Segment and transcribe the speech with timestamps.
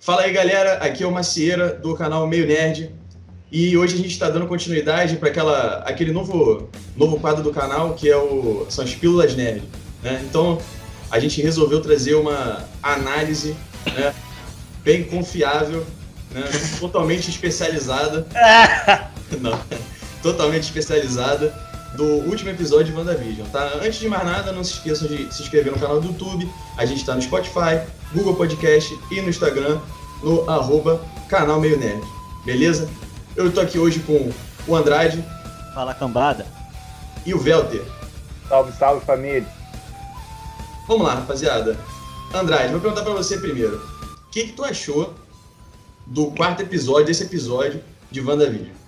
[0.00, 0.74] Fala aí, galera.
[0.74, 2.94] Aqui é o Macieira do canal Meio Nerd.
[3.50, 7.94] E hoje a gente está dando continuidade para aquela aquele novo novo quadro do canal
[7.94, 9.62] que é o são as pílulas nerd.
[10.02, 10.22] Né?
[10.28, 10.60] Então
[11.10, 13.56] a gente resolveu trazer uma análise
[13.86, 14.14] né,
[14.84, 15.84] bem confiável,
[16.30, 16.42] né,
[16.78, 18.26] totalmente especializada.
[19.40, 19.58] Não,
[20.22, 21.67] totalmente especializada
[21.98, 23.72] do último episódio de WandaVision, tá?
[23.82, 26.48] Antes de mais nada, não se esqueçam de se inscrever no canal do YouTube.
[26.76, 27.82] A gente está no Spotify,
[28.14, 29.80] Google Podcast e no Instagram,
[30.22, 32.00] no arroba canal Meio Nerd.
[32.44, 32.88] Beleza?
[33.34, 34.30] Eu tô aqui hoje com
[34.68, 35.24] o Andrade.
[35.74, 36.46] Fala cambada.
[37.26, 37.82] E o Velter.
[38.48, 39.48] Salve, salve família.
[40.86, 41.76] Vamos lá, rapaziada.
[42.32, 43.76] Andrade, vou perguntar para você primeiro.
[43.76, 45.14] O que, que tu achou
[46.06, 48.78] do quarto episódio, desse episódio de WandaVision?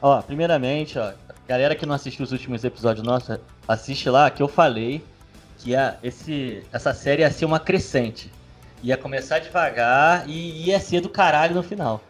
[0.00, 1.12] Ó, primeiramente, ó,
[1.46, 5.02] galera que não assistiu os últimos episódios nossos, assiste lá que eu falei
[5.58, 8.30] que a, esse, essa série ia ser uma crescente.
[8.82, 12.00] Ia começar devagar e ia ser do caralho no final.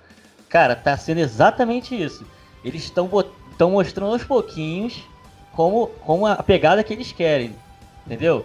[0.49, 2.27] Cara, tá sendo exatamente isso.
[2.65, 3.09] Eles estão
[3.71, 5.05] mostrando aos pouquinhos
[5.53, 7.55] como, como a pegada que eles querem.
[8.05, 8.45] Entendeu?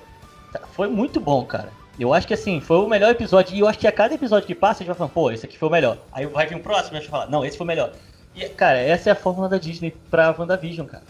[0.51, 1.71] Tá, foi muito bom, cara.
[1.99, 3.55] Eu acho que assim, foi o melhor episódio.
[3.55, 5.45] E eu acho que a cada episódio que passa, a gente vai falando, pô, esse
[5.45, 5.97] aqui foi o melhor.
[6.11, 7.91] Aí vai vir um próximo e a gente vai falar, não, esse foi o melhor.
[8.35, 11.03] E, cara, essa é a fórmula da Disney pra WandaVision, cara.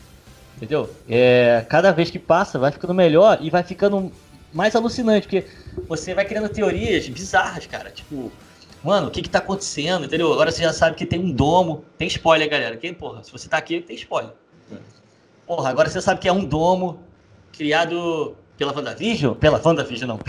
[0.57, 0.89] Entendeu?
[1.09, 4.11] É, cada vez que passa, vai ficando melhor e vai ficando
[4.53, 5.47] mais alucinante, porque
[5.87, 7.89] você vai criando teorias bizarras, cara.
[7.89, 8.31] Tipo,
[8.83, 10.31] mano, o que que tá acontecendo, entendeu?
[10.31, 11.85] Agora você já sabe que tem um domo.
[11.97, 12.77] Tem spoiler, galera.
[12.77, 14.33] Quem, porra, se você tá aqui, tem spoiler.
[15.47, 16.99] Porra, agora você sabe que é um domo
[17.51, 19.33] criado pela WandaVision?
[19.35, 20.19] Pela WandaVision, não.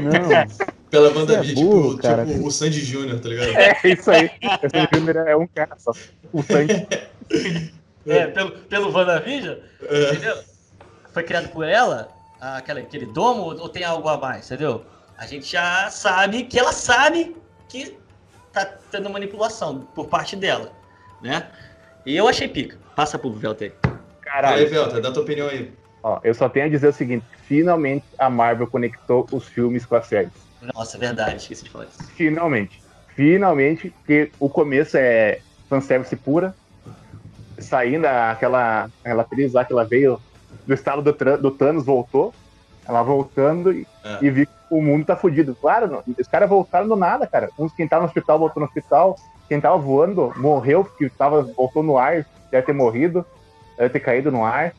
[0.00, 0.66] Não.
[0.96, 2.24] Pela WandaVision, é burro, tipo, cara.
[2.24, 3.48] tipo o Sandy Júnior, tá ligado?
[3.48, 4.30] É, isso aí.
[4.40, 5.92] O Sandy Júnior é um cara só.
[6.32, 6.86] O Sandy.
[8.08, 10.10] É, pelo, pelo WandaVision, é.
[10.10, 10.36] entendeu?
[11.12, 12.08] Foi criado por ela,
[12.40, 14.84] aquela, aquele domo, ou tem algo a mais, entendeu?
[15.18, 17.34] A gente já sabe que ela sabe
[17.68, 17.96] que
[18.52, 20.70] tá tendo manipulação por parte dela,
[21.20, 21.48] né?
[22.06, 22.78] E eu achei pica.
[22.94, 23.74] Passa pro Velter.
[24.20, 24.58] Caralho.
[24.58, 25.72] Aí, Velter, dá tua opinião aí.
[26.00, 29.96] Ó, eu só tenho a dizer o seguinte: finalmente a Marvel conectou os filmes com
[29.96, 30.45] as séries.
[30.74, 32.02] Nossa, é verdade, esqueci de falar isso.
[32.14, 32.82] Finalmente.
[33.14, 36.54] Finalmente, porque o começo é fanservice pura.
[37.58, 40.20] Saindo aquela, aquela atriz lá que ela veio
[40.66, 42.34] do estado do, do Thanos, voltou.
[42.86, 44.18] Ela voltando e, é.
[44.22, 45.54] e vi que o mundo tá fudido.
[45.54, 47.48] Claro, não, os caras voltaram do nada, cara.
[47.58, 49.16] Uns quem tava no hospital voltou no hospital.
[49.48, 53.24] Quem tava voando morreu, porque tava, voltou no ar, deve ter morrido,
[53.78, 54.74] deve ter caído no ar.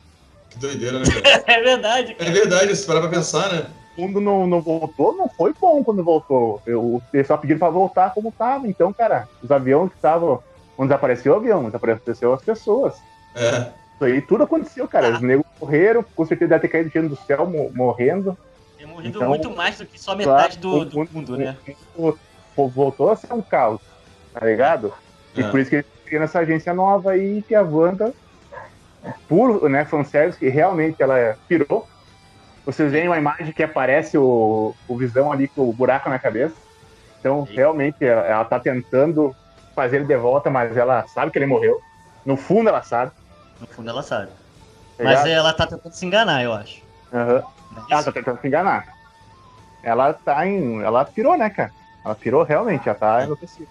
[0.49, 1.43] Que doideira, né, cara?
[1.47, 2.29] é verdade, cara.
[2.29, 3.65] É verdade, se parar pra pensar, né?
[3.97, 6.61] O mundo não, não voltou, não foi bom quando voltou.
[6.65, 8.67] Eu, eles só pediram pra voltar como tava.
[8.67, 10.41] Então, cara, os aviões que estavam.
[10.77, 13.01] Não desapareceu o avião, desapareceu as pessoas.
[13.35, 13.71] É.
[13.95, 15.07] Isso aí tudo aconteceu, cara.
[15.07, 15.11] Ah.
[15.13, 18.37] Os negros morreram, com certeza deve ter caído gente do céu morrendo.
[18.77, 21.57] Tem morrido então, muito mais do que só metade claro, do, do mundo, mundo, né?
[22.55, 23.81] Voltou a ser um caos,
[24.31, 24.93] tá ligado?
[25.35, 25.49] E é.
[25.49, 28.13] por isso que eles criaram essa agência nova aí, que a Wanda
[29.27, 31.87] puro, né, fanservice, que realmente ela pirou.
[32.67, 36.53] Vocês veem uma imagem que aparece o, o Visão ali com o buraco na cabeça.
[37.17, 39.33] Então, realmente, ela, ela tá tentando
[39.73, 41.81] fazer ele de volta, mas ela sabe que ele morreu.
[42.25, 43.13] No fundo, ela sabe.
[43.61, 44.31] No fundo, ela sabe.
[45.01, 46.83] Mas ela tá tentando se enganar, eu acho.
[47.13, 47.37] Uhum.
[47.37, 48.85] É ela tá tentando se enganar.
[49.81, 50.81] Ela tá em.
[50.81, 51.71] Ela pirou, né, cara?
[52.03, 53.69] Ela pirou realmente, ela tá enlouquecida.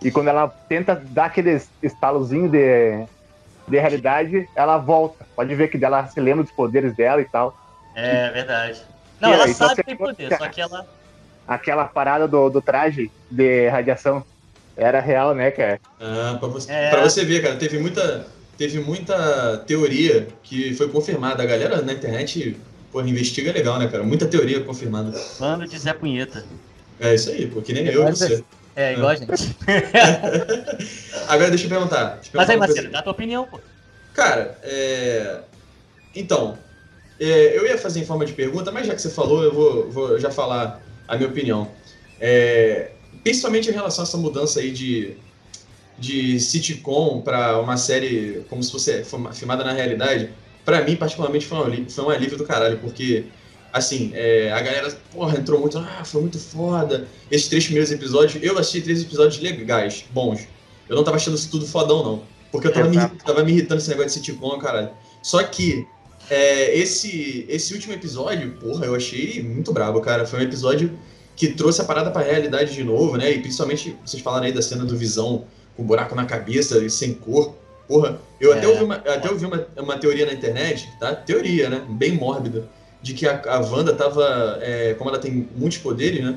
[0.00, 3.06] E quando ela tenta dar aquele estalozinho de
[3.68, 5.26] de realidade, ela volta.
[5.34, 7.65] Pode ver que ela se lembra dos poderes dela e tal.
[7.96, 8.82] É verdade.
[9.18, 10.86] Não, e ela aí, sabe que tem poder, só que ela.
[11.48, 14.24] Aquela parada do, do traje de radiação
[14.76, 15.80] era real, né, cara?
[16.00, 16.90] Ah, pra você, é...
[16.90, 18.26] pra você ver, cara, teve muita,
[18.58, 21.42] teve muita teoria que foi confirmada.
[21.42, 22.56] A galera na internet,
[22.92, 24.02] porra, investiga legal, né, cara?
[24.02, 25.16] Muita teoria confirmada.
[25.38, 26.44] Mano de Zé Punheta.
[27.00, 28.44] É isso aí, porque nem eu e você.
[28.74, 29.30] É, igual a gente.
[31.28, 32.16] Agora deixa eu perguntar.
[32.16, 33.58] Deixa eu Mas aí, Marcelo, dá a tua opinião, pô.
[34.12, 35.40] Cara, é...
[36.14, 36.58] Então,
[37.18, 39.90] é, eu ia fazer em forma de pergunta, mas já que você falou, eu vou,
[39.90, 41.70] vou já falar a minha opinião.
[42.20, 42.90] É...
[43.22, 45.16] Principalmente em relação a essa mudança aí de,
[45.98, 50.30] de sitcom para uma série como se fosse filmada na realidade,
[50.64, 53.24] para mim, particularmente, foi um, foi um alívio do caralho, porque
[53.72, 57.06] assim, é, a galera, porra, entrou muito, ah, foi muito foda.
[57.30, 60.46] Esses três primeiros episódios, eu assisti três episódios legais, bons.
[60.88, 62.22] Eu não tava achando isso tudo fodão, não.
[62.50, 64.90] Porque eu tava, me, tava me irritando esse negócio de sitcom, caralho.
[65.22, 65.86] Só que
[66.28, 70.26] é, esse, esse último episódio, porra, eu achei muito brabo, cara.
[70.26, 70.98] Foi um episódio
[71.36, 73.30] que trouxe a parada pra realidade de novo, né?
[73.30, 75.44] E principalmente, vocês falaram aí da cena do Visão
[75.76, 77.54] com um buraco na cabeça e sem cor.
[77.86, 78.58] Porra, eu é.
[78.58, 81.14] até ouvi, uma, até ouvi uma, uma teoria na internet, tá?
[81.14, 81.84] Teoria, né?
[81.88, 82.68] Bem mórbida
[83.02, 86.36] de que a, a Wanda tava, é, como ela tem muitos poderes, né?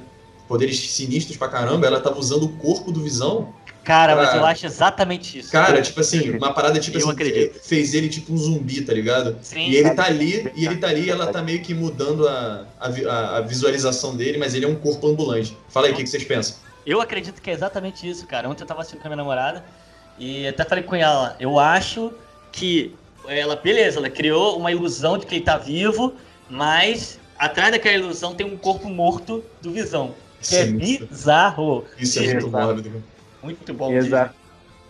[0.49, 3.53] Poderes sinistros pra caramba, ela tava usando o corpo do Visão.
[3.83, 4.39] Cara, mas Cara.
[4.41, 5.51] eu acho exatamente isso.
[5.51, 7.59] Cara, tipo assim, uma parada tipo Eu assim, acredito.
[7.63, 9.37] fez ele tipo um zumbi, tá ligado?
[9.41, 12.27] Sim, E ele tá ali, e ele tá ali, e ela tá meio que mudando
[12.27, 15.55] a, a- a visualização dele, mas ele é um corpo ambulante.
[15.69, 16.57] Fala aí, o que, que vocês pensam?
[16.85, 18.49] Eu acredito que é exatamente isso, cara.
[18.49, 19.63] Ontem eu tava assistindo com a minha namorada
[20.17, 22.11] e até falei com ela, eu acho
[22.51, 22.95] que
[23.27, 26.13] ela, beleza, ela criou uma ilusão de que ele tá vivo,
[26.49, 30.13] mas atrás daquela ilusão tem um corpo morto do Visão.
[30.39, 31.85] É Isso é muito- bizarro.
[31.97, 32.65] Isso é muito Exato.
[32.65, 32.89] mórbido.
[32.89, 33.03] cara.
[33.43, 33.91] Muito bom.
[33.93, 34.35] Exato.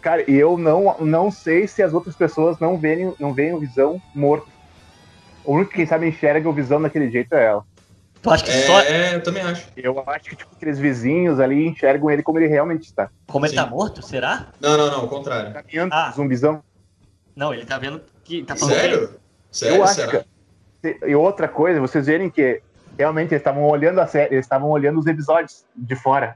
[0.01, 3.59] Cara, e eu não, não sei se as outras pessoas não veem, não veem o
[3.59, 4.47] Visão morto.
[5.43, 7.65] O único que, quem sabe, enxerga o Visão daquele jeito é ela.
[8.21, 9.67] Tu acha que É, só é, eu também acho.
[9.77, 13.09] Eu acho que tipo, aqueles vizinhos ali enxergam ele como ele realmente está.
[13.27, 13.69] como ele tá Sim.
[13.71, 14.47] morto, será?
[14.59, 15.53] Não, não, não, ao contrário.
[15.53, 16.11] Caminhando, Ah.
[16.15, 16.61] zumbizão.
[17.35, 19.11] Não, ele tá vendo que tá Sério?
[19.51, 20.23] Sério, eu acho será?
[20.81, 20.99] que.
[21.07, 22.61] E outra coisa, vocês verem que
[22.99, 26.35] realmente eles estavam olhando a série, eles estavam olhando os episódios de fora.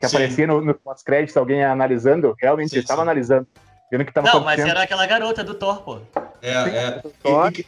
[0.00, 0.16] Que Sim.
[0.16, 3.10] aparecia no, no pós-crédito, alguém analisando, realmente Sim, eles estavam sim.
[3.10, 3.46] analisando.
[3.92, 5.98] Vendo que estava Não, mas era aquela garota do Thor, pô.
[6.42, 7.02] É, é.
[7.22, 7.66] Só E- e-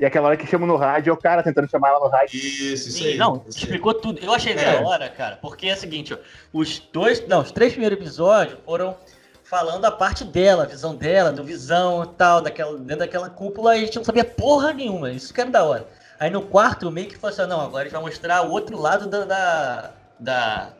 [0.00, 2.36] E aquela hora que chamam no rádio, é o cara tentando chamar ela no rádio.
[2.36, 3.16] Isso, isso Sim, aí.
[3.16, 3.64] não, isso aí.
[3.64, 4.18] explicou tudo.
[4.20, 4.56] Eu achei É.
[4.56, 6.16] da hora, cara, porque é o seguinte, ó,
[6.52, 8.96] os dois, não, os três primeiros episódios foram
[9.44, 13.76] falando a parte dela, a visão dela, do visão e tal, daquela, dentro daquela cúpula,
[13.76, 15.86] e a gente não sabia porra nenhuma, isso que era da hora.
[16.18, 18.78] Aí no quarto, meio que falou assim, não, agora a gente vai mostrar o outro
[18.80, 20.72] lado da, da, da-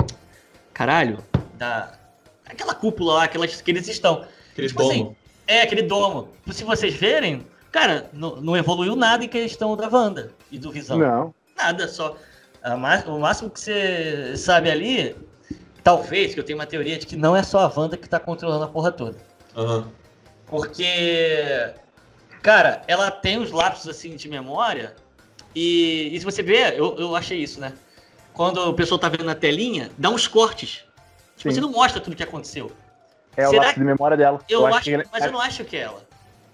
[0.72, 1.92] caralho, da,
[2.46, 4.24] aquela cúpula lá, aquelas, que eles estão.
[4.52, 5.16] Aquele tipo assim, domo.
[5.46, 6.28] É, aquele domo.
[6.52, 10.98] Se vocês verem, cara, não, não evoluiu nada em questão da Wanda e do Visão.
[10.98, 11.34] Não.
[11.56, 12.16] Nada, só.
[12.62, 15.16] a o máximo que você sabe ali,
[15.82, 18.20] talvez, que eu tenho uma teoria de que não é só a Wanda que tá
[18.20, 19.18] controlando a porra toda.
[19.56, 19.88] Aham.
[20.46, 21.72] Porque,
[22.42, 24.94] cara, ela tem uns lapsos assim de memória.
[25.54, 27.72] E, e se você ver, eu, eu achei isso, né?
[28.32, 30.84] Quando o pessoal tá vendo na telinha, dá uns cortes.
[31.36, 32.72] Tipo, você não mostra tudo que aconteceu.
[33.36, 34.40] É o Será lápis de memória dela.
[34.48, 36.02] Eu, acho, que, mas eu não acho que é ela.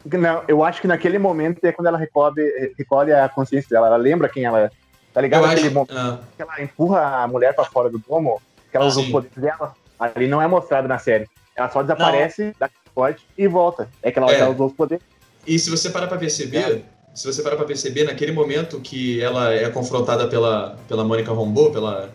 [0.04, 3.86] não, eu acho que naquele momento é quando ela recolhe, recolhe a consciência dela.
[3.88, 4.70] Ela lembra quem ela é.
[5.12, 5.44] Tá ligado?
[5.44, 5.74] Eu Aquele acho.
[5.74, 9.00] momento ah, que ela empurra a mulher pra fora do domo, que ela Ah, usa
[9.00, 9.06] sim.
[9.06, 9.74] os poderes dela.
[9.98, 11.28] Ali não é mostrado na série.
[11.56, 13.88] Ela só desaparece, dá forte e volta.
[14.02, 14.38] É que ela, É.
[14.40, 15.04] ela usou os poderes.
[15.46, 16.82] E se você parar pra perceber, É.
[17.14, 21.70] se você parar pra perceber, naquele momento que ela é confrontada pela, pela Mônica Rambeau,
[21.70, 22.10] pela,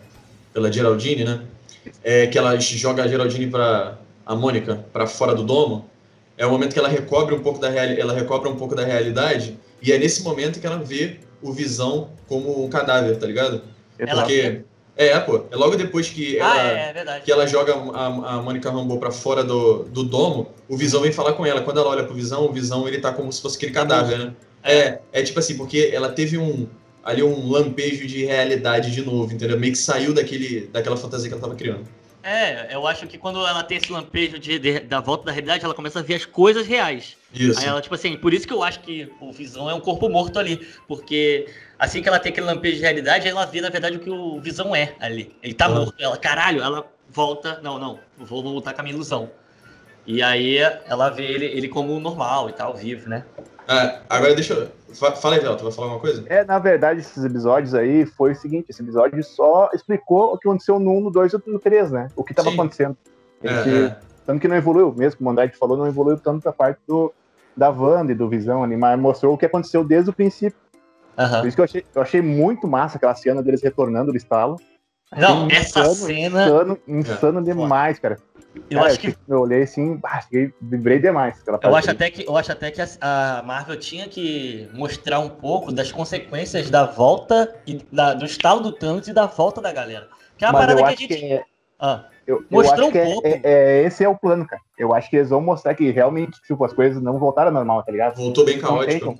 [0.52, 1.40] pela Geraldine, né?
[2.02, 5.88] É, que ela joga a Geraldine pra a Mônica pra fora do domo,
[6.36, 9.56] é o momento que ela recobre um pouco da ela recobre um pouco da realidade,
[9.80, 13.62] e é nesse momento que ela vê o Visão como um cadáver, tá ligado?
[13.98, 14.62] Ela- Porque
[14.96, 18.42] é, pô, é logo depois que ela Ah, é, é que ela joga a, a
[18.42, 21.60] Mônica Rambeau pra fora do, do domo, o Visão vem falar com ela.
[21.60, 24.32] Quando ela olha pro Visão, o Visão ele tá como se fosse aquele cadáver, né?
[24.64, 26.66] É, é tipo assim, porque ela teve um
[27.04, 29.56] ali um lampejo de realidade de novo, entendeu?
[29.58, 31.86] Meio que saiu daquele, daquela fantasia que ela tava criando.
[32.20, 35.64] É, eu acho que quando ela tem esse lampejo de, de- da volta da realidade,
[35.64, 37.16] ela começa a ver as coisas reais.
[37.32, 37.60] Isso.
[37.60, 40.08] Aí ela, tipo assim, por isso que eu acho que o Visão é um corpo
[40.08, 40.66] morto ali.
[40.88, 41.46] Porque
[41.78, 44.40] assim que ela tem aquele lampejo de realidade, ela vê, na verdade, o que o
[44.40, 45.34] Visão é ali.
[45.42, 45.68] Ele tá Ah.
[45.70, 45.94] morto.
[45.98, 47.60] Ela, caralho, ela volta.
[47.62, 49.30] Não, não, vou voltar com a minha ilusão.
[50.06, 53.24] E aí ela vê ele, ele como normal e tal, vivo, né?
[53.68, 54.68] Ah, agora deixa eu.
[54.94, 56.24] fa- Fala aí, Vel, tu vai falar alguma coisa?
[56.28, 60.46] É, na verdade, esses episódios aí foi o seguinte: esse episódio só explicou o que
[60.48, 62.08] aconteceu no 1, no 2 e no 3, né?
[62.14, 62.54] O que tava Sim.
[62.54, 62.96] acontecendo.
[63.42, 63.96] É, Esse- é.
[64.24, 67.12] Tanto que não evoluiu, mesmo como o Andrade falou, não evoluiu tanto a parte do,
[67.56, 70.56] da Wanda e do Visão ali, mas mostrou o que aconteceu desde o princípio.
[71.18, 71.40] Aham.
[71.40, 74.56] Por isso que eu achei, eu achei muito massa aquela cena deles retornando do estalo.
[75.16, 78.18] Não, Achei essa cena, Insano, insano demais, cara.
[78.68, 81.40] eu Cara, acho que Eu olhei assim, fiquei- vibrei demais.
[81.46, 81.96] Eu acho ali.
[81.96, 85.92] até que, eu acho até que a, a Marvel tinha que mostrar um pouco das
[85.92, 90.08] consequências da volta e da- do estalo do Thanos e da volta da galera.
[90.36, 91.20] Que é uma Mas eu parada acho que a gente.
[91.28, 91.44] que é,
[91.78, 93.26] Ah, eu, eu Mostrou um é- pouco.
[93.28, 94.60] é- é- esse é o plano, cara.
[94.78, 97.82] Eu acho que eles vão mostrar que realmente, tipo, as coisas não voltaram ao normal,
[97.84, 98.16] tá ligado?
[98.16, 99.16] Voltou bem caótico.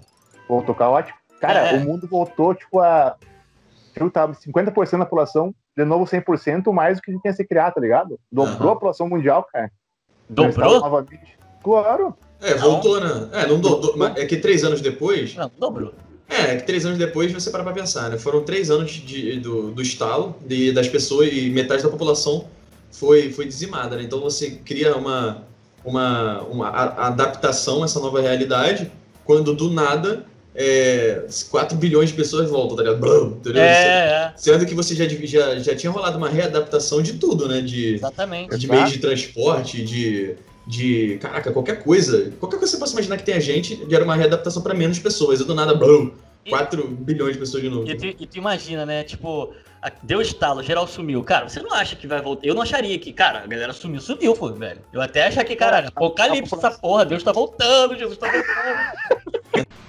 [0.48, 1.16] Voltou caótico.
[1.40, 1.76] Cara, É.
[1.76, 3.16] o mundo voltou, tipo, a.
[3.94, 7.80] Eu tava 50% da população, de novo 100% mais do que tinha se criado, tá
[7.80, 8.18] ligado?
[8.30, 8.70] Dobrou Aham.
[8.70, 9.70] a população mundial, cara.
[10.28, 10.80] Dobrou?
[10.80, 12.14] Novamente- Claro.
[12.40, 13.28] É, voltou, né?
[13.32, 15.34] É, não do, do- mas é que três anos depois.
[15.34, 15.92] não, dobrou.
[16.28, 18.18] É, é que três anos depois você para pra pensar, né?
[18.18, 22.46] Foram três anos de, do, do estalo de, das pessoas e metade da população
[22.92, 24.02] foi, foi dizimada, né?
[24.02, 25.44] Então você cria uma,
[25.84, 28.92] uma, uma a- adaptação a essa nova realidade
[29.24, 30.24] quando do nada
[30.58, 32.98] é, 4 bilhões de pessoas voltam, tá ligado?
[32.98, 33.62] Blum, entendeu?
[33.62, 37.60] É, é, Sendo que você já, já, já tinha rolado uma readaptação de tudo, né?
[37.60, 38.56] De, exatamente.
[38.56, 40.34] de meios de transporte, de,
[40.66, 41.18] de.
[41.20, 42.32] Caraca, qualquer coisa.
[42.40, 45.40] Qualquer coisa que você possa imaginar que tenha gente, era uma readaptação para menos pessoas.
[45.40, 46.10] E do nada, blum,
[46.48, 47.86] 4 bilhões de pessoas de novo.
[47.90, 49.04] E tu, e tu imagina, né?
[49.04, 51.22] Tipo, a- deu estalo, geral sumiu.
[51.22, 52.46] Cara, você não acha que vai voltar?
[52.46, 54.80] Eu não acharia que, cara, a galera sumiu, sumiu, pô, velho.
[54.90, 59.66] Eu até achar que, caralho, apocalipse essa porra, Deus tá voltando, Jesus tá voltando.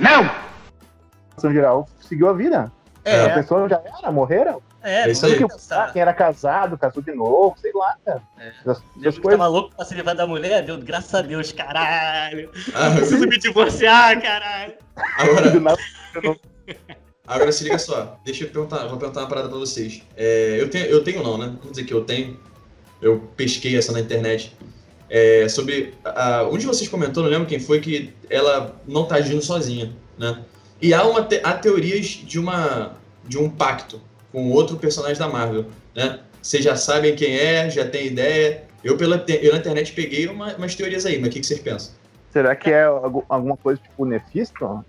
[0.00, 2.70] Em geral, seguiu a vida.
[3.04, 3.24] É.
[3.26, 4.60] A pessoa já era, morreram.
[4.82, 5.38] É, É isso não aí.
[5.38, 5.92] vou Ah, pensar.
[5.92, 8.22] quem era casado, casou de novo, sei lá, cara.
[8.38, 8.52] É.
[8.64, 9.38] Das, das Jesus coisas.
[9.38, 12.50] tava louco pra se livrar da mulher, Deus, graças a Deus, caralho.
[12.74, 14.74] Ah, Preciso me divorciar, caralho.
[15.18, 15.52] agora,
[17.26, 20.02] agora se liga só, deixa eu perguntar, vou perguntar uma parada pra vocês.
[20.16, 21.46] É, eu, tenho, eu tenho não, né?
[21.46, 22.38] Vamos dizer que eu tenho.
[23.00, 24.56] Eu pesquei essa na internet.
[25.10, 25.94] É, sobre.
[26.04, 29.92] a- um de vocês comentou, não lembro quem foi, que ela não tá agindo sozinha,
[30.18, 30.42] né?
[30.80, 32.92] E há, uma te- há teorias de, uma,
[33.24, 34.00] de um pacto
[34.30, 36.20] com outro personagem da Marvel, né?
[36.42, 38.64] Vocês já sabem quem é, já tem ideia.
[38.84, 41.60] Eu, pela, eu na internet peguei uma- umas teorias aí, mas o que, que vocês
[41.60, 41.94] pensam?
[42.30, 44.84] Será que é algu- alguma coisa tipo Nefisto?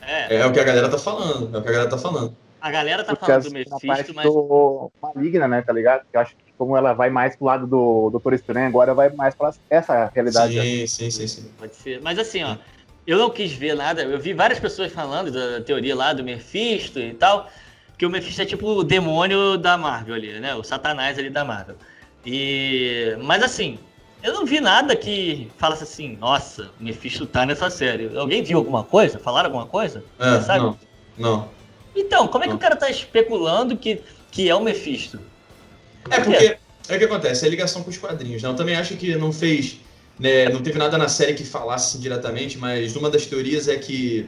[0.00, 2.34] É, É o que a galera tá falando, é o que a galera tá falando.
[2.60, 4.26] a galera tá Por falando do Mephisto, mas
[5.02, 6.02] Maligna, né, tá ligado?
[6.12, 9.34] Eu acho que como ela vai mais pro lado do Doutor Estranho, agora vai mais
[9.34, 10.54] pra essa realidade.
[10.54, 10.62] né?
[10.62, 11.50] Sim, sim, sim, sim.
[11.58, 12.00] Pode ser.
[12.00, 12.54] Mas assim, ó,
[13.04, 14.02] eu não quis ver nada.
[14.02, 17.50] Eu vi várias pessoas falando da teoria lá do Mephisto e tal.
[17.98, 20.54] Que o Mephisto é tipo o demônio da Marvel ali, né?
[20.54, 21.74] O satanás ali da Marvel.
[22.24, 23.16] E.
[23.20, 23.76] Mas assim,
[24.22, 28.16] eu não vi nada que falasse assim, nossa, o Mephisto tá nessa série.
[28.16, 29.18] Alguém viu alguma coisa?
[29.18, 30.04] Falaram alguma coisa?
[30.20, 30.60] É, sabe?
[30.60, 30.78] não,
[31.18, 31.48] não.
[31.94, 32.56] Então, como é que Não.
[32.56, 34.00] o cara tá especulando que,
[34.30, 35.20] que é o Mephisto?
[36.10, 36.56] É porque
[36.88, 38.48] é o que acontece, é ligação com os quadrinhos, né?
[38.48, 39.78] Eu também acho que não fez,
[40.18, 44.26] né, não teve nada na série que falasse diretamente, mas uma das teorias é que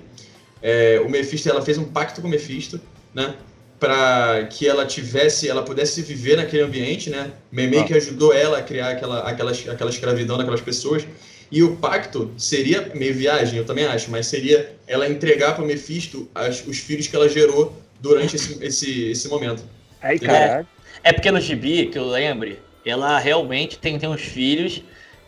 [0.62, 2.80] é, o Mephisto, ela fez um pacto com o Mephisto,
[3.12, 3.34] né,
[3.78, 7.84] para que ela tivesse, ela pudesse viver naquele ambiente, né, meio Ah.
[7.84, 11.04] que ajudou ela a criar aquela, aquela, aquela escravidão daquelas pessoas.
[11.52, 15.66] E o pacto seria meio viagem, eu também acho, mas seria ela entregar para o
[15.66, 19.62] Mephisto as- os filhos que ela gerou durante esse, esse, esse momento.
[20.00, 20.18] Aí, É.
[20.20, 20.66] caralho.
[21.04, 24.82] É porque no gibi, que eu lembre, ela realmente tem, tem uns filhos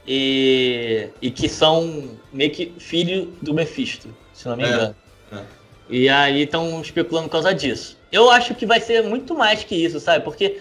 [0.06, 4.96] e, e que são meio que filho do Mephisto, se não me É, engano.
[5.32, 5.46] é.
[5.88, 7.98] E aí estão especulando por causa disso.
[8.10, 10.24] Eu acho que vai ser muito mais que isso, sabe?
[10.24, 10.60] Porque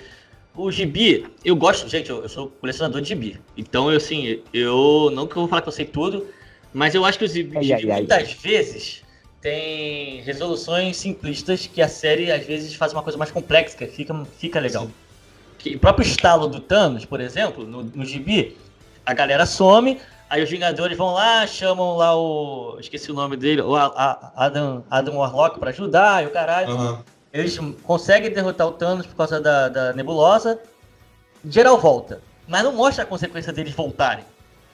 [0.56, 3.42] o gibi, eu gosto, gente, eu, eu sou colecionador de gibi.
[3.58, 6.28] Então, eu assim, eu não que eu vou falar que eu sei tudo,
[6.74, 8.08] mas eu acho que os gibi, Ai, ai, ai.
[8.08, 9.04] muitas vezes
[9.42, 14.14] tem resoluções simplistas que a série às vezes faz uma coisa mais complexa, que fica,
[14.38, 14.96] fica legal.
[15.66, 18.56] Que, o próprio estalo do Thanos, por exemplo, no, no gibi,
[19.04, 22.78] a galera some, aí os Vingadores vão lá, chamam lá o.
[22.80, 26.70] Esqueci o nome dele, o Adam, Adam Warlock pra ajudar, e o caralho.
[26.70, 27.04] Aham.
[27.34, 30.62] Eles conseguem derrotar o Thanos por causa da, da nebulosa.
[31.44, 32.22] Geral volta.
[32.48, 34.24] Mas não mostra a consequência deles voltarem.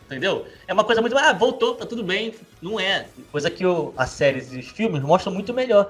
[0.08, 0.46] Entendeu?
[0.68, 1.18] É uma coisa muito.
[1.18, 2.36] Ah, voltou, tá tudo bem.
[2.62, 3.08] Não é.
[3.32, 5.90] Coisa que o, as séries e os filmes mostram muito melhor.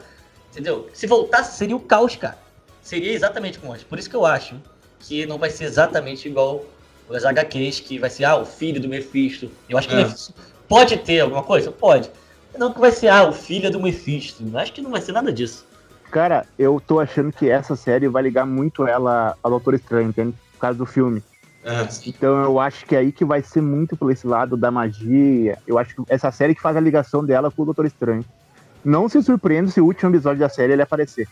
[0.52, 0.88] Entendeu?
[0.94, 2.38] Se voltasse, seria o caos, cara.
[2.84, 3.84] Seria exatamente como hoje.
[3.84, 4.62] Por isso que eu acho
[5.02, 6.64] que não vai ser exatamente igual
[7.10, 9.50] os HQs, que vai ser, ah, o filho do Mephisto.
[9.70, 9.98] Eu acho que É.
[9.98, 10.34] o Mephisto
[10.68, 11.72] pode ter alguma coisa?
[11.72, 12.10] Pode.
[12.58, 14.44] Não que vai ser, ah, o filho do Mephisto.
[14.46, 15.66] Eu Acho que não vai ser nada disso.
[16.12, 20.36] Cara, eu tô achando que essa série vai ligar muito ela a Doutor Estranho, entende?
[20.54, 21.24] Por causa do filme.
[21.64, 21.88] É.
[22.06, 25.58] Então eu acho que é aí que vai ser muito por esse lado da magia.
[25.66, 28.26] Eu acho que essa série que faz a ligação dela com o Doutor Estranho.
[28.84, 31.28] Não se surpreenda se o último episódio da série ele aparecer.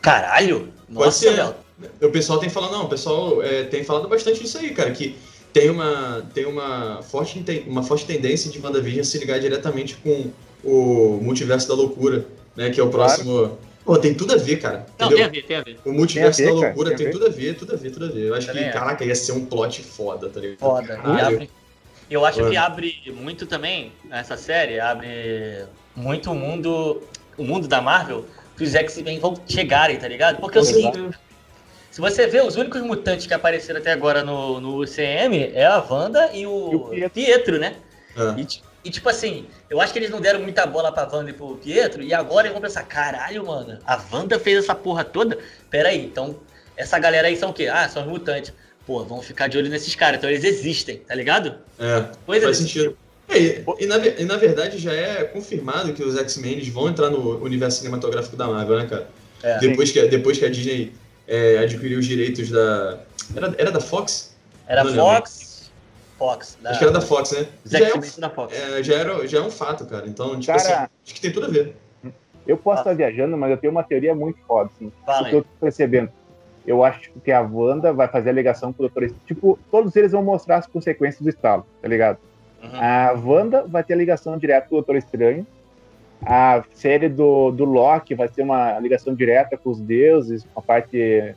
[0.00, 0.72] Caralho!
[0.88, 1.30] Nossa.
[1.30, 1.54] Léo.
[2.00, 5.16] O pessoal tem falado, não, o pessoal é, tem falado bastante disso aí, cara, que
[5.52, 10.30] tem uma, tem uma, forte, uma forte tendência de WandaVision se ligar diretamente com
[10.62, 12.26] o Multiverso da Loucura,
[12.56, 13.58] né, que é o próximo...
[13.84, 15.16] Pô, tem tudo a ver, cara, Não, entendeu?
[15.16, 15.78] tem a ver, tem a ver.
[15.84, 17.12] O Multiverso Tem ver, da cara, Loucura tem a tem, ver.
[17.12, 18.20] tudo a ver, tudo a ver, tudo a ver.
[18.28, 18.78] Eu acho Também que, acho.
[18.78, 20.58] caraca, ia ser um plot foda, tá ligado?
[20.58, 21.00] Foda.
[21.04, 21.50] E abre-
[22.10, 22.50] eu acho Mano.
[22.50, 27.02] que abre muito também, essa série, abre muito o mundo,
[27.36, 28.24] o mundo da Marvel,
[28.56, 30.38] que os X-Men vão chegarem, tá ligado?
[30.40, 31.14] Porque é o Exato.
[31.94, 35.78] Se você vê, os únicos mutantes que apareceram até agora no, no UCM é a
[35.78, 37.10] Wanda e o, E o Pietro.
[37.10, 37.76] Pietro, né?
[38.16, 38.40] É.
[38.40, 38.48] E,
[38.86, 41.54] e, tipo assim, eu acho que eles não deram muita bola pra Wanda e pro
[41.54, 45.38] Pietro, e agora eles vão pensar, caralho, mano, a Wanda fez essa porra toda?
[45.70, 46.34] Pera aí, então,
[46.76, 47.68] essa galera aí são o quê?
[47.68, 48.52] Ah, são os mutantes.
[48.84, 51.58] Pô, vamos ficar de olho nesses caras, então eles existem, tá ligado?
[51.78, 52.98] É, Coisa faz desse sentido.
[53.28, 57.08] É, e, e na, e na verdade já é confirmado que os X-Men vão entrar
[57.08, 59.08] no universo cinematográfico da Marvel, né, cara?
[59.44, 59.58] É.
[59.58, 60.92] Depois, que, depois que a Disney
[61.26, 62.98] é, adquiriu os direitos da.
[63.36, 64.34] Era, era da Fox?
[64.66, 65.04] Era Não lembro.
[65.06, 65.72] Fox.
[66.18, 66.58] Fox.
[66.62, 67.46] Da, Acho que era da Fox, né?
[67.64, 68.54] Os Já é, um, da Fox.
[68.54, 70.06] é, já, era, já é um fato, cara.
[70.06, 70.72] Então, tipo Cara- assim,
[71.04, 71.76] acho que tem tudo a ver.
[72.46, 72.82] Eu posso Ah.
[72.82, 74.86] estar viajando, mas eu tenho uma teoria muito foda, assim.
[75.06, 76.10] O que eu tô percebendo.
[76.66, 79.22] Eu acho que a Wanda vai fazer a ligação com o Doutor Estranho.
[79.26, 82.18] Tipo, todos eles vão mostrar as consequências do estalo, tá ligado?
[82.62, 82.70] Uhum.
[82.80, 85.46] A Wanda vai ter a ligação direta com o Doutor Estranho.
[86.26, 90.62] A série do, do Loki vai ter uma ligação direta com os deuses, com a
[90.62, 91.34] parte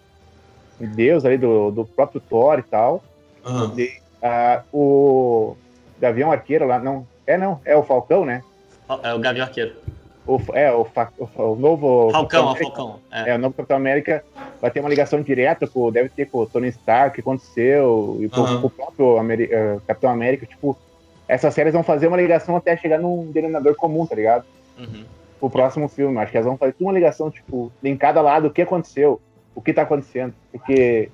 [0.79, 3.03] de Deus ali, do, do próprio Thor e tal.
[3.45, 3.73] Aham.
[3.77, 3.91] E,
[4.21, 5.55] ah, o
[5.99, 8.43] Gavião Arqueiro lá, não, é não, é o Falcão, né?
[9.03, 9.73] É o Gavião Arqueiro.
[10.25, 10.85] O, é, o,
[11.17, 12.11] o, o novo.
[12.11, 12.99] Falcão, é Falcão.
[13.11, 13.29] É.
[13.31, 14.23] É, o novo Capitão América
[14.61, 18.17] vai ter uma ligação direta com, deve ter com o Tony Stark, o que aconteceu,
[18.19, 20.77] e com, com o próprio Ameri- eh, Capitão América, tipo,
[21.27, 24.45] essas séries vão fazer uma ligação até chegar num denominador comum, tá ligado?
[24.77, 25.05] Uhum.
[25.39, 28.51] O próximo filme, acho que elas vão fazer uma ligação, tipo, em cada lado, o
[28.51, 29.21] que aconteceu,
[29.53, 31.09] o que tá acontecendo, porque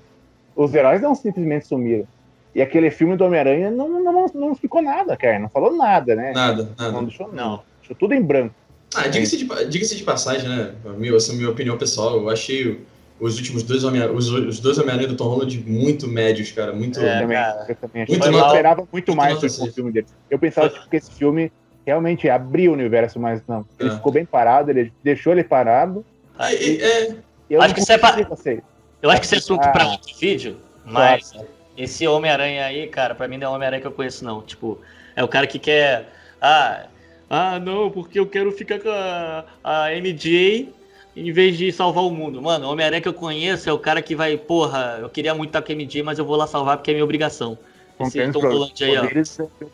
[0.55, 2.07] os heróis não simplesmente sumiram.
[2.55, 6.31] E aquele filme do Homem-Aranha não, não, não explicou nada, cara, não falou nada, né?
[6.33, 7.05] Nada, Não nada.
[7.05, 7.63] deixou, Não.
[7.79, 8.53] deixou tudo em branco.
[8.95, 10.73] Ah, diga-se de, diga-se de passagem, né?
[10.97, 12.15] Minha, essa é a minha opinião pessoal.
[12.15, 12.79] Eu achei
[13.19, 16.73] os últimos dois Homem os, os dois Homem-Aranha do Tom Holland muito médios, cara.
[16.73, 16.99] Muito.
[16.99, 17.65] É, também, cara.
[17.69, 20.07] eu também Muito eu esperava muito muito mais do filme dele.
[20.29, 21.51] Eu pensava tipo, que esse filme
[21.85, 23.65] realmente abriu o universo, mas não.
[23.79, 23.95] Ele É.
[23.95, 26.05] ficou bem parado, ele deixou ele parado.
[26.39, 27.15] É, é, é,
[27.49, 28.63] Eu Acho que isso é você.
[29.01, 29.69] Eu acho que isso é assunto Ah.
[29.71, 31.33] pra outro vídeo, mas
[31.77, 34.41] esse Homem-Aranha aí, cara, pra mim não é o Homem-Aranha que eu conheço, não.
[34.41, 34.79] Tipo,
[35.15, 36.09] é o cara que quer.
[36.41, 36.85] Ah,
[37.29, 40.73] ah não, porque eu quero ficar com a, a MJ
[41.15, 42.41] em vez de salvar o mundo.
[42.41, 45.49] Mano, o Homem-Aranha que eu conheço é o cara que vai, porra, eu queria muito
[45.49, 47.57] estar com a MJ, mas eu vou lá salvar porque é minha obrigação.
[47.97, 49.07] Com Esse Tom Holland aí, ó.
[49.07, 49.23] tenho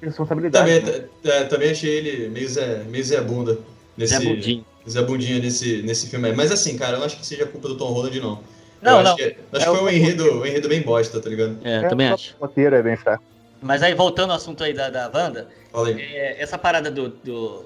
[0.01, 0.81] responsabilidade.
[0.81, 1.07] também, né?
[1.21, 3.57] t- é, também achei ele meio Zé, meio Zé Bunda
[3.97, 4.15] nesse.
[4.17, 4.65] Zé Budinho.
[4.89, 6.35] Zé Bundinha nesse, nesse filme aí.
[6.35, 8.39] Mas assim, cara, eu não acho que seja culpa do Tom Holland, não.
[8.81, 9.13] Não, eu não.
[9.13, 11.57] Acho que, acho É que foi o- um enredo, um enredo bem bosta, tá ligado?
[11.63, 12.35] É, É, também o acho.
[12.39, 13.23] roteiro é bem fraco.
[13.61, 15.47] Mas aí, voltando ao assunto aí da, da Wanda.
[15.97, 17.65] É, essa parada do, do,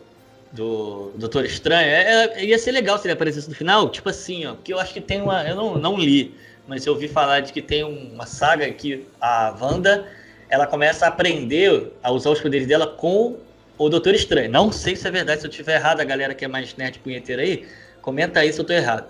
[0.52, 4.46] do Doutor Estranho, é, é- ia ser legal se ele aparecesse no final, tipo assim,
[4.46, 6.36] ó, porque eu acho que tem uma, eu não, não li,
[6.68, 10.06] mas eu ouvi falar de que tem uma saga que a Wanda,
[10.54, 13.38] ela começa a aprender a usar os poderes dela com
[13.76, 14.52] o Doutor Estranho.
[14.52, 17.00] Não sei se é verdade, se eu tiver errado, a galera que é mais nerd
[17.00, 17.68] punheteira aí,
[18.04, 19.08] comenta aí se eu tô errado.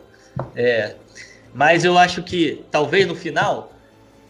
[0.55, 0.95] É,
[1.53, 3.73] mas eu acho que, talvez no final,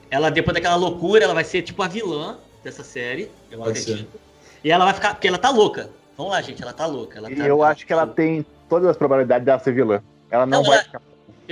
[0.10, 4.20] ela, depois daquela loucura, ela vai ser tipo a vilã dessa série, eu Pode acredito.
[4.64, 5.92] E ela vai ficar, porque ela tá louca.
[6.18, 7.20] Vamos lá, gente, ela tá louca.
[7.20, 10.02] Ela E tá- eu acho que ela tem todas as probabilidades dela ser vilã.
[10.32, 11.02] Ela não, Não, vai ela- ficar.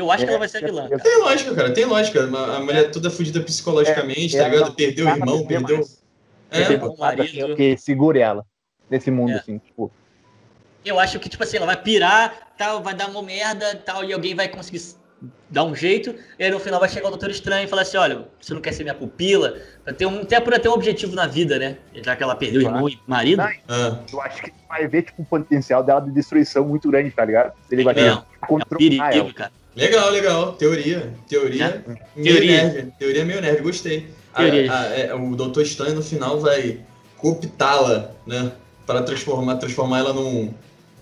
[0.01, 0.85] Eu acho que É, ela vai ser a vilã.
[0.85, 1.03] é- cara.
[1.03, 2.23] Tem lógica, cara, tem lógica.
[2.23, 4.73] A a mulher toda fudida psicologicamente, tá ela ligado?
[4.73, 5.77] Perdeu o irmão, perdeu.
[5.77, 6.01] mais.
[6.49, 7.55] É, Perdeu o marido.
[7.55, 8.43] que segure ela
[8.89, 9.35] nesse mundo, É.
[9.35, 9.91] assim, tipo.
[10.83, 14.11] Eu acho que, tipo assim, ela vai pirar, tal, vai dar uma merda, tal, e
[14.11, 14.81] alguém vai conseguir
[15.47, 17.97] dar um jeito, e aí no final vai chegar o Doutor Estranho e falar assim,
[17.97, 19.61] olha, você não quer ser minha pupila?
[19.95, 21.77] Ter um, até por ter um objetivo na vida, né?
[21.93, 23.39] Já que ela perdeu o irmão e marido.
[23.43, 27.23] Ah, Eu acho que vai ver, tipo, um potencial dela de destruição muito grande, tá
[27.23, 27.53] ligado?
[27.69, 29.09] Ele vai Não, ter É um controlar ela.
[29.11, 29.51] perigo, cara.
[29.75, 30.53] Legal, legal.
[30.53, 31.13] Teoria.
[31.27, 31.83] Teoria.
[32.15, 32.63] Meio Teoria.
[32.63, 32.93] nerd.
[32.99, 34.09] Teoria meio nerd, gostei.
[34.33, 36.79] A- a- é, o Doutor Estranho no final vai
[37.17, 38.51] cooptá-la, né?
[38.85, 40.53] Para transformar, transformar ela num.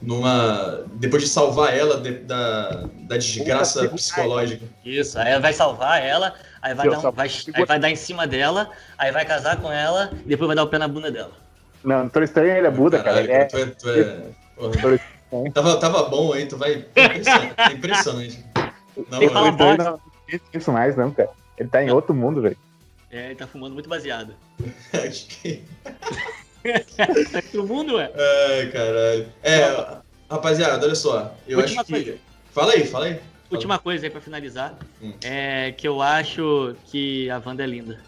[0.02, 0.84] numa.
[0.94, 4.66] Depois de salvar ela de- da, da desgraça Puta, psicológica.
[4.86, 8.26] Isso, aí vai salvar ela, aí vai, dar, um- vai, aí vai dar em cima
[8.26, 11.32] dela, aí vai casar com ela, e depois vai dar o pé na bunda dela.
[11.84, 13.26] Não, Doutor Estranho ele é Buda, cara.
[13.26, 13.66] Caralho, Ele é, tu é.
[13.68, 14.18] Tu é.
[14.58, 15.52] Doutor Estranho.
[15.54, 16.86] Tava, tava bom aí, tu vai.
[16.96, 17.54] É impressionante.
[17.58, 18.46] É impressionante.
[19.10, 20.00] Tem que falar Estranho não
[20.54, 21.30] isso mais, não, cara.
[21.58, 22.58] Ele tá em outro mundo, velho.
[23.12, 24.36] É, ele tá fumando muito baseado.
[24.94, 25.64] Acho que-
[27.32, 28.12] Tá todo mundo, ué?
[28.16, 29.28] Ai, caralho.
[29.42, 29.98] É,
[30.30, 31.36] rapaziada, olha só.
[31.48, 32.04] Eu Última acho que.
[32.04, 32.18] coisa.
[32.52, 33.20] Fala aí, fala aí.
[33.50, 35.14] Última coisa aí pra finalizar, Hum.
[35.24, 38.00] é que eu acho que a Wanda é linda.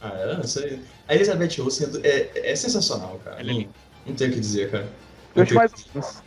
[0.00, 0.80] Ah, é, isso aí.
[1.08, 3.40] A Elizabeth Olsen é, é sensacional, cara.
[3.40, 3.72] Ela é Não, linda.
[4.06, 4.84] não tem o que dizer, cara.
[4.84, 4.90] Eu
[5.34, 6.22] Não acho tem- mais.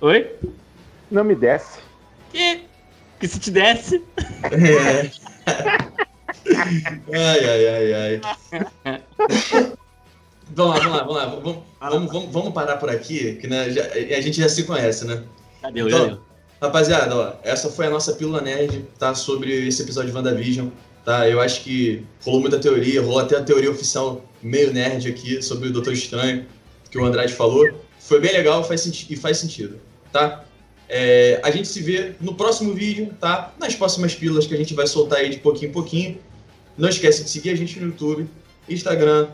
[0.00, 0.34] Oi?
[1.10, 1.80] Não me desce.
[2.32, 2.61] Que?
[3.22, 4.02] Que se te desse.
[4.42, 5.08] É.
[7.14, 8.20] ai, ai, ai, ai.
[10.52, 11.52] vamos lá, vamos lá, vamos lá.
[11.54, 15.04] Vamos, vamos, vamos, vamos parar por aqui, que né, já- a gente já se conhece,
[15.04, 15.22] né?
[15.60, 15.82] Cadê?
[15.82, 16.18] Então, Então,
[16.60, 19.14] Rapaziada, ó, essa foi a nossa pílula nerd, tá?
[19.14, 20.66] Sobre esse episódio de WandaVision,
[21.04, 21.28] tá?
[21.28, 25.68] Eu acho que rolou muita teoria, rolou até a teoria oficial meio nerd aqui sobre
[25.68, 26.44] o Doutor Estranho,
[26.90, 27.68] que o Andrade falou.
[28.00, 29.78] Foi bem legal faz e faz sentido,
[30.12, 30.44] tá?
[30.94, 33.54] É, a gente se vê no próximo vídeo, tá?
[33.58, 36.18] Nas próximas pílulas que a gente vai soltar aí de pouquinho em pouquinho.
[36.76, 38.28] Não esquece de seguir a gente no YouTube,
[38.68, 39.28] Instagram,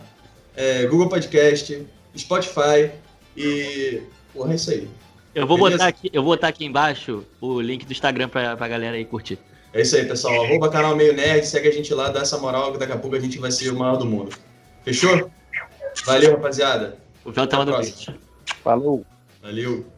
[0.54, 1.84] é, Google Podcast,
[2.16, 2.92] Spotify
[3.36, 4.02] e.
[4.32, 4.88] Porra, é isso aí.
[5.34, 5.78] eu vou beleza.
[5.78, 9.04] botar aqui, eu vou botar aqui embaixo o link do Instagram pra, pra galera aí
[9.04, 9.36] curtir.
[9.72, 10.44] É isso aí, pessoal.
[10.44, 13.16] Arroba canal Meio Nerd, segue a gente lá, dá essa moral, que daqui a pouco
[13.16, 14.32] a gente vai ser o maior do mundo.
[14.84, 15.28] Fechou?
[16.06, 16.98] Valeu, rapaziada.
[17.24, 18.14] O Fel tava Até no vídeo.
[18.62, 19.04] Falou.
[19.42, 19.97] Valeu.